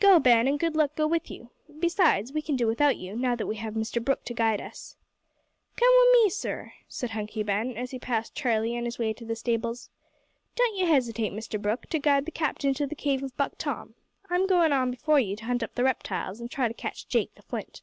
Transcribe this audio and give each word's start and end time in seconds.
"Go, 0.00 0.18
Ben, 0.18 0.48
and 0.48 0.58
good 0.58 0.76
luck 0.76 0.96
go 0.96 1.06
with 1.06 1.30
you! 1.30 1.50
Besides, 1.78 2.32
we 2.32 2.40
can 2.40 2.56
do 2.56 2.66
without 2.66 2.96
you, 2.96 3.14
now 3.14 3.36
that 3.36 3.44
we 3.46 3.56
have 3.56 3.74
Mr 3.74 4.02
Brooke 4.02 4.24
to 4.24 4.32
guide 4.32 4.62
us." 4.62 4.96
"Come 5.76 5.90
wi' 5.92 6.12
me, 6.22 6.30
sir," 6.30 6.72
said 6.88 7.10
Hunky 7.10 7.42
Ben, 7.42 7.76
as 7.76 7.90
he 7.90 7.98
passed 7.98 8.34
Charlie 8.34 8.78
on 8.78 8.86
his 8.86 8.98
way 8.98 9.12
to 9.12 9.26
the 9.26 9.36
stables. 9.36 9.90
"Don't 10.56 10.74
you 10.78 10.86
hesitate, 10.86 11.34
Mr 11.34 11.60
Brooke, 11.60 11.84
to 11.90 11.98
guide 11.98 12.24
the 12.24 12.30
captain 12.32 12.72
to 12.72 12.86
the 12.86 12.94
cave 12.94 13.22
of 13.22 13.36
Buck 13.36 13.58
Tom. 13.58 13.92
I'm 14.30 14.46
goin' 14.46 14.72
on 14.72 14.90
before 14.90 15.20
you 15.20 15.36
to 15.36 15.44
hunt 15.44 15.62
up 15.62 15.74
the 15.74 15.84
reptiles 15.84 16.38
to 16.38 16.48
try 16.48 16.64
an' 16.64 16.72
catch 16.72 17.06
Jake 17.06 17.34
the 17.34 17.42
Flint." 17.42 17.82